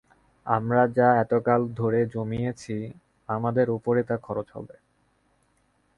আমরা 0.45 0.81
যা 0.97 1.07
এতকাল 1.15 1.61
ধরে 1.79 1.99
জমিয়েছি 2.13 2.75
আমাদের 3.29 3.67
উপরেই 3.77 4.05
তা 4.05 4.15
খরচ 4.17 4.47
হবে। 4.55 4.75